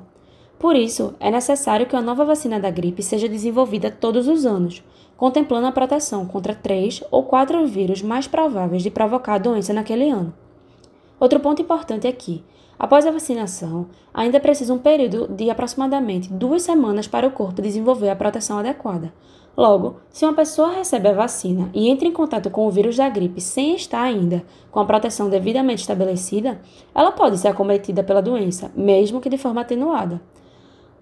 Por 0.59 0.75
isso, 0.75 1.15
é 1.19 1.31
necessário 1.31 1.85
que 1.85 1.95
uma 1.95 2.01
nova 2.01 2.25
vacina 2.25 2.59
da 2.59 2.69
gripe 2.69 3.01
seja 3.01 3.29
desenvolvida 3.29 3.89
todos 3.89 4.27
os 4.27 4.45
anos, 4.45 4.83
contemplando 5.15 5.67
a 5.67 5.71
proteção 5.71 6.25
contra 6.25 6.53
três 6.53 7.03
ou 7.09 7.23
quatro 7.23 7.65
vírus 7.65 8.01
mais 8.01 8.27
prováveis 8.27 8.83
de 8.83 8.91
provocar 8.91 9.35
a 9.35 9.39
doença 9.39 9.73
naquele 9.73 10.09
ano. 10.09 10.33
Outro 11.21 11.39
ponto 11.39 11.61
importante 11.61 12.07
é 12.07 12.41
após 12.77 13.05
a 13.05 13.11
vacinação, 13.11 13.87
ainda 14.13 14.39
precisa 14.39 14.73
um 14.73 14.79
período 14.79 15.27
de 15.27 15.49
aproximadamente 15.49 16.33
duas 16.33 16.63
semanas 16.63 17.07
para 17.07 17.27
o 17.27 17.31
corpo 17.31 17.61
desenvolver 17.61 18.09
a 18.09 18.15
proteção 18.15 18.57
adequada, 18.57 19.13
Logo, 19.55 19.97
se 20.09 20.23
uma 20.23 20.33
pessoa 20.33 20.71
recebe 20.71 21.09
a 21.09 21.13
vacina 21.13 21.69
e 21.73 21.89
entra 21.89 22.07
em 22.07 22.11
contato 22.11 22.49
com 22.49 22.65
o 22.65 22.71
vírus 22.71 22.95
da 22.95 23.09
gripe 23.09 23.41
sem 23.41 23.75
estar 23.75 24.01
ainda 24.01 24.43
com 24.71 24.79
a 24.79 24.85
proteção 24.85 25.29
devidamente 25.29 25.81
estabelecida, 25.81 26.61
ela 26.95 27.11
pode 27.11 27.37
ser 27.37 27.49
acometida 27.49 28.01
pela 28.01 28.21
doença, 28.21 28.71
mesmo 28.75 29.19
que 29.19 29.29
de 29.29 29.37
forma 29.37 29.61
atenuada. 29.61 30.21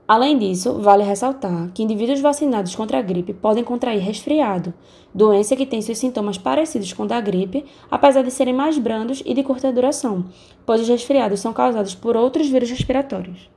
Além 0.10 0.40
disso, 0.40 0.82
vale 0.82 1.04
ressaltar 1.04 1.70
que 1.72 1.84
indivíduos 1.84 2.20
vacinados 2.20 2.74
contra 2.74 2.98
a 2.98 3.02
gripe 3.04 3.32
podem 3.32 3.64
contrair 3.64 4.02
resfriado, 4.02 4.74
doença 5.14 5.56
que 5.56 5.68
tem 5.68 5.84
seus 5.84 6.00
sintomas 6.00 6.36
parecidos 6.36 6.92
com 6.94 7.06
da 7.06 7.22
gripe, 7.22 7.64
apesar 7.92 8.24
de 8.24 8.32
serem 8.32 8.56
mais 8.56 8.80
brandos 8.80 9.22
e 9.24 9.36
de 9.36 9.44
curta 9.44 9.72
duração, 9.72 10.26
pois 10.66 10.82
os 10.82 10.88
resfriados 10.88 11.42
são 11.42 11.54
causados 11.54 11.94
por 11.94 12.18
outros 12.18 12.50
vírus 12.50 12.72
respiratórios. 12.72 13.52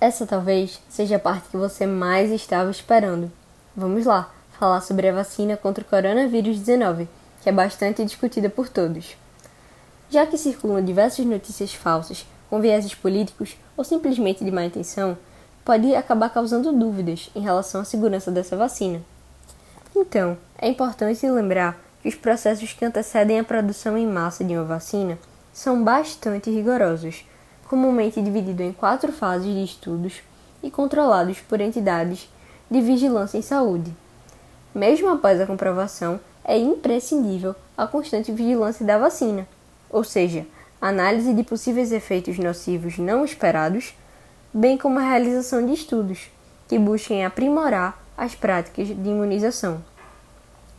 Essa 0.00 0.26
talvez 0.26 0.80
seja 0.88 1.16
a 1.16 1.20
parte 1.20 1.50
que 1.50 1.56
você 1.58 1.86
mais 1.86 2.30
estava 2.30 2.70
esperando 2.70 3.30
Vamos 3.76 4.06
lá, 4.06 4.32
falar 4.58 4.80
sobre 4.80 5.08
a 5.08 5.12
vacina 5.12 5.54
contra 5.56 5.84
o 5.84 5.86
coronavírus 5.86 6.58
19, 6.58 7.06
que 7.42 7.48
é 7.48 7.52
bastante 7.52 8.02
discutida 8.02 8.48
por 8.48 8.70
todos. 8.70 9.16
Já 10.08 10.26
que 10.26 10.38
circulam 10.38 10.82
diversas 10.82 11.26
notícias 11.26 11.72
falsas 11.72 12.26
com 12.50 12.60
vieses 12.60 12.94
políticos 12.94 13.56
ou 13.76 13.84
simplesmente 13.84 14.44
de 14.44 14.50
má 14.50 14.64
intenção, 14.64 15.16
pode 15.64 15.94
acabar 15.94 16.30
causando 16.30 16.72
dúvidas 16.72 17.30
em 17.34 17.40
relação 17.40 17.80
à 17.80 17.84
segurança 17.84 18.30
dessa 18.30 18.56
vacina. 18.56 19.00
Então, 19.94 20.36
é 20.58 20.68
importante 20.68 21.28
lembrar 21.28 21.78
que 22.02 22.08
os 22.08 22.14
processos 22.14 22.72
que 22.72 22.84
antecedem 22.84 23.38
a 23.38 23.44
produção 23.44 23.96
em 23.96 24.06
massa 24.06 24.42
de 24.42 24.54
uma 24.54 24.64
vacina 24.64 25.16
são 25.52 25.84
bastante 25.84 26.50
rigorosos, 26.50 27.24
comumente 27.68 28.20
divididos 28.20 28.66
em 28.66 28.72
quatro 28.72 29.12
fases 29.12 29.54
de 29.54 29.62
estudos 29.62 30.14
e 30.62 30.70
controlados 30.70 31.38
por 31.40 31.60
entidades 31.60 32.28
de 32.70 32.80
vigilância 32.80 33.38
em 33.38 33.42
saúde. 33.42 33.94
Mesmo 34.74 35.08
após 35.08 35.40
a 35.40 35.46
comprovação, 35.46 36.18
é 36.44 36.58
imprescindível 36.58 37.54
a 37.76 37.86
constante 37.86 38.32
vigilância 38.32 38.84
da 38.84 38.98
vacina, 38.98 39.46
ou 39.88 40.02
seja, 40.02 40.46
análise 40.80 41.34
de 41.34 41.42
possíveis 41.42 41.92
efeitos 41.92 42.38
nocivos 42.38 42.98
não 42.98 43.24
esperados, 43.24 43.94
bem 44.52 44.78
como 44.78 44.98
a 44.98 45.02
realização 45.02 45.64
de 45.64 45.74
estudos 45.74 46.30
que 46.68 46.78
busquem 46.78 47.24
aprimorar 47.24 48.02
as 48.16 48.34
práticas 48.34 48.88
de 48.88 49.08
imunização. 49.08 49.82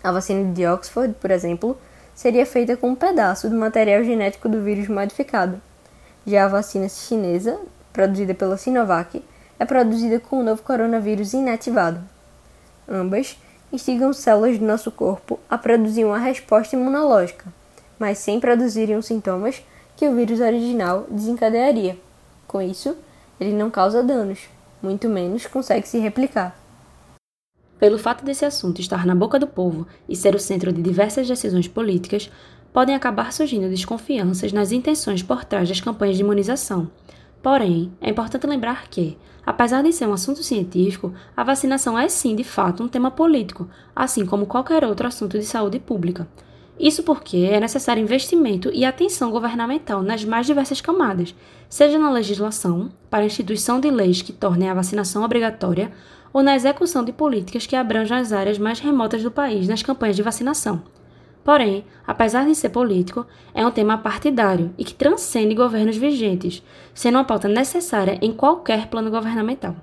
A 0.03 0.11
vacina 0.11 0.51
de 0.53 0.65
Oxford, 0.65 1.13
por 1.19 1.29
exemplo, 1.29 1.77
seria 2.15 2.45
feita 2.45 2.75
com 2.75 2.89
um 2.89 2.95
pedaço 2.95 3.49
do 3.49 3.55
material 3.55 4.03
genético 4.03 4.49
do 4.49 4.61
vírus 4.61 4.87
modificado. 4.87 5.61
Já 6.25 6.45
a 6.45 6.47
vacina 6.47 6.87
chinesa, 6.89 7.59
produzida 7.93 8.33
pela 8.33 8.57
Sinovac, 8.57 9.23
é 9.59 9.65
produzida 9.65 10.19
com 10.19 10.39
o 10.39 10.43
novo 10.43 10.63
coronavírus 10.63 11.33
inativado. 11.33 12.01
Ambas 12.87 13.37
instigam 13.71 14.11
células 14.11 14.57
do 14.57 14.65
nosso 14.65 14.91
corpo 14.91 15.39
a 15.49 15.57
produzir 15.57 16.03
uma 16.03 16.17
resposta 16.17 16.75
imunológica, 16.75 17.45
mas 17.99 18.17
sem 18.17 18.39
produzirem 18.39 18.95
os 18.95 19.05
sintomas 19.05 19.63
que 20.01 20.09
o 20.09 20.15
vírus 20.15 20.39
original 20.39 21.05
desencadearia. 21.11 21.95
Com 22.47 22.59
isso, 22.59 22.97
ele 23.39 23.53
não 23.53 23.69
causa 23.69 24.01
danos, 24.01 24.49
muito 24.81 25.07
menos 25.07 25.45
consegue 25.45 25.87
se 25.87 25.99
replicar. 25.99 26.59
Pelo 27.77 27.99
fato 27.99 28.25
desse 28.25 28.43
assunto 28.43 28.81
estar 28.81 29.05
na 29.05 29.13
boca 29.13 29.37
do 29.37 29.45
povo 29.45 29.85
e 30.09 30.15
ser 30.15 30.33
o 30.33 30.39
centro 30.39 30.73
de 30.73 30.81
diversas 30.81 31.27
decisões 31.27 31.67
políticas, 31.67 32.31
podem 32.73 32.95
acabar 32.95 33.31
surgindo 33.31 33.69
desconfianças 33.69 34.51
nas 34.51 34.71
intenções 34.71 35.21
por 35.21 35.45
trás 35.45 35.69
das 35.69 35.79
campanhas 35.79 36.15
de 36.15 36.23
imunização. 36.23 36.89
Porém, 37.43 37.91
é 38.01 38.09
importante 38.09 38.47
lembrar 38.47 38.87
que, 38.87 39.19
apesar 39.45 39.83
de 39.83 39.93
ser 39.93 40.07
um 40.07 40.13
assunto 40.13 40.41
científico, 40.41 41.13
a 41.37 41.43
vacinação 41.43 41.95
é 41.95 42.09
sim 42.09 42.35
de 42.35 42.43
fato 42.43 42.81
um 42.81 42.87
tema 42.87 43.11
político, 43.11 43.69
assim 43.95 44.25
como 44.25 44.47
qualquer 44.47 44.83
outro 44.83 45.05
assunto 45.05 45.37
de 45.37 45.45
saúde 45.45 45.77
pública. 45.77 46.27
Isso 46.81 47.03
porque 47.03 47.37
é 47.37 47.59
necessário 47.59 48.01
investimento 48.01 48.71
e 48.73 48.83
atenção 48.83 49.29
governamental 49.29 50.01
nas 50.01 50.25
mais 50.25 50.47
diversas 50.47 50.81
camadas, 50.81 51.35
seja 51.69 51.99
na 51.99 52.09
legislação, 52.09 52.89
para 53.07 53.21
a 53.21 53.25
instituição 53.27 53.79
de 53.79 53.91
leis 53.91 54.23
que 54.23 54.33
tornem 54.33 54.67
a 54.67 54.73
vacinação 54.73 55.23
obrigatória, 55.23 55.91
ou 56.33 56.41
na 56.41 56.55
execução 56.55 57.03
de 57.03 57.13
políticas 57.13 57.67
que 57.67 57.75
abranjam 57.75 58.17
as 58.17 58.33
áreas 58.33 58.57
mais 58.57 58.79
remotas 58.79 59.21
do 59.21 59.29
país 59.29 59.67
nas 59.67 59.83
campanhas 59.83 60.15
de 60.15 60.23
vacinação. 60.23 60.81
Porém, 61.43 61.85
apesar 62.07 62.47
de 62.47 62.55
ser 62.55 62.69
político, 62.69 63.27
é 63.53 63.63
um 63.63 63.69
tema 63.69 63.99
partidário 63.99 64.73
e 64.75 64.83
que 64.83 64.95
transcende 64.95 65.53
governos 65.53 65.97
vigentes, 65.97 66.63
sendo 66.95 67.19
uma 67.19 67.23
pauta 67.23 67.47
necessária 67.47 68.17
em 68.23 68.31
qualquer 68.31 68.87
plano 68.87 69.11
governamental. 69.11 69.75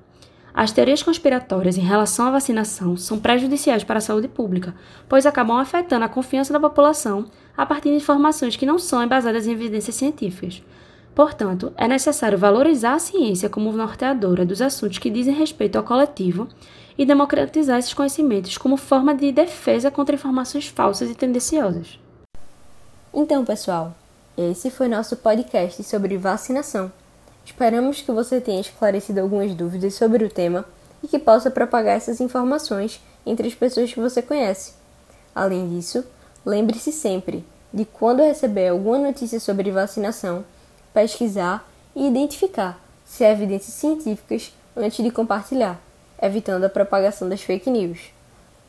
As 0.55 0.73
teorias 0.73 1.02
conspiratórias 1.02 1.76
em 1.76 1.83
relação 1.83 2.26
à 2.26 2.31
vacinação 2.31 2.97
são 2.97 3.19
prejudiciais 3.19 3.85
para 3.85 3.99
a 3.99 4.00
saúde 4.00 4.28
pública, 4.28 4.75
pois 5.09 5.26
acabam 5.26 5.59
afetando 5.59 6.05
a 6.05 6.09
confiança 6.09 6.52
da 6.52 6.61
população 6.61 7.26
a 7.57 7.67
partir 7.67 7.90
de 7.90 7.97
informações 7.97 8.57
que 8.57 8.67
não 8.67 8.78
são 8.78 9.02
embasadas 9.02 9.47
em 9.47 9.52
evidências 9.52 9.95
científicas. 9.95 10.62
Portanto, 11.14 11.73
é 11.76 11.88
necessário 11.88 12.38
valorizar 12.38 12.95
a 12.95 12.99
ciência 12.99 13.49
como 13.49 13.73
norteadora 13.73 14.47
dos 14.47 14.62
assuntos 14.62 14.99
que 14.99 15.11
dizem 15.11 15.35
respeito 15.35 15.76
ao 15.76 15.83
coletivo 15.83 16.49
e 16.97 17.05
democratizar 17.05 17.78
esses 17.78 17.95
conhecimentos 17.95 18.57
como 18.57 18.76
forma 18.76 19.14
de 19.14 19.33
defesa 19.33 19.90
contra 19.90 20.14
informações 20.14 20.69
falsas 20.69 21.11
e 21.11 21.14
tendenciosas. 21.14 21.99
Então, 23.12 23.45
pessoal, 23.45 23.97
esse 24.37 24.71
foi 24.71 24.87
nosso 24.87 25.17
podcast 25.17 25.83
sobre 25.83 26.17
vacinação. 26.17 26.93
Esperamos 27.49 28.02
que 28.02 28.13
você 28.13 28.43
tenha 28.43 28.61
esclarecido 28.61 29.21
algumas 29.21 29.54
dúvidas 29.54 29.95
sobre 29.95 30.23
o 30.23 30.28
tema 30.28 30.67
e 31.02 31.08
que 31.08 31.19
possa 31.19 31.50
propagar 31.50 31.97
essas 31.97 32.21
informações 32.21 33.00
entre 33.25 33.49
as 33.49 33.54
pessoas 33.54 33.91
que 33.91 33.99
você 33.99 34.21
conhece. 34.21 34.75
Além 35.34 35.67
disso, 35.67 36.04
lembre-se 36.45 36.93
sempre 36.93 37.43
de 37.73 37.87
quando 37.87 38.23
receber 38.23 38.69
alguma 38.69 38.99
notícia 38.99 39.41
sobre 39.41 39.71
vacinação, 39.71 40.45
pesquisar 40.93 41.67
e 41.97 42.06
identificar 42.06 42.78
se 43.04 43.25
há 43.25 43.32
evidências 43.32 43.75
científicas 43.75 44.52
antes 44.76 45.02
de 45.02 45.11
compartilhar 45.11 45.80
evitando 46.21 46.65
a 46.65 46.69
propagação 46.69 47.30
das 47.30 47.41
fake 47.41 47.71
news. 47.71 48.13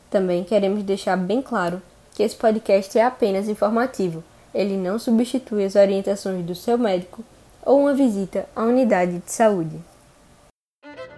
Também 0.08 0.42
queremos 0.42 0.82
deixar 0.82 1.16
bem 1.16 1.42
claro 1.42 1.82
que 2.14 2.22
esse 2.22 2.34
podcast 2.34 2.98
é 2.98 3.04
apenas 3.04 3.46
informativo, 3.46 4.24
ele 4.54 4.76
não 4.76 4.98
substitui 4.98 5.64
as 5.64 5.76
orientações 5.76 6.44
do 6.44 6.54
seu 6.54 6.78
médico 6.78 7.22
ou 7.64 7.80
uma 7.80 7.94
visita 7.94 8.46
à 8.54 8.62
unidade 8.62 9.18
de 9.18 9.32
saúde. 9.32 9.80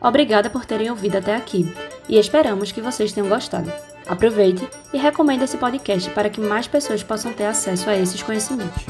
Obrigada 0.00 0.50
por 0.50 0.64
terem 0.64 0.90
ouvido 0.90 1.18
até 1.18 1.34
aqui 1.34 1.72
e 2.08 2.18
esperamos 2.18 2.72
que 2.72 2.80
vocês 2.80 3.12
tenham 3.12 3.28
gostado. 3.28 3.72
Aproveite 4.06 4.68
e 4.92 4.98
recomende 4.98 5.44
esse 5.44 5.56
podcast 5.56 6.10
para 6.10 6.28
que 6.28 6.40
mais 6.40 6.66
pessoas 6.66 7.02
possam 7.02 7.32
ter 7.32 7.44
acesso 7.44 7.88
a 7.88 7.96
esses 7.96 8.22
conhecimentos. 8.22 8.84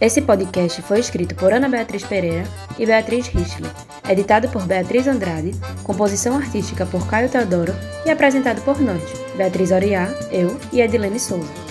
Esse 0.00 0.20
podcast 0.22 0.82
foi 0.82 0.98
escrito 0.98 1.34
por 1.34 1.52
Ana 1.52 1.68
Beatriz 1.68 2.04
Pereira 2.04 2.44
e 2.78 2.84
Beatriz 2.84 3.28
Richley, 3.28 3.70
editado 4.08 4.48
por 4.48 4.66
Beatriz 4.66 5.06
Andrade, 5.06 5.52
composição 5.84 6.36
artística 6.36 6.84
por 6.84 7.06
Caio 7.06 7.28
Teodoro 7.28 7.72
e 8.04 8.10
apresentado 8.10 8.60
por 8.62 8.80
nós, 8.80 9.02
Beatriz 9.36 9.70
Oriá, 9.70 10.08
eu 10.32 10.58
e 10.72 10.80
Edilene 10.80 11.20
Souza. 11.20 11.63